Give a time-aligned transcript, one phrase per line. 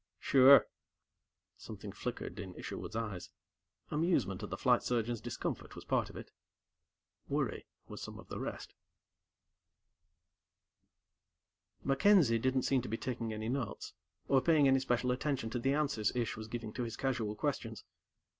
[0.17, 0.65] "Sure."
[1.57, 3.29] Something flickered in Isherwood's eyes.
[3.91, 6.31] Amusement at the Flight Surgeon's discomfort was part of it.
[7.29, 8.73] Worry was some of the rest.
[11.83, 13.93] MacKenzie didn't seem to be taking any notes,
[14.27, 17.83] or paying any special attention to the answers Ish was giving to his casual questions.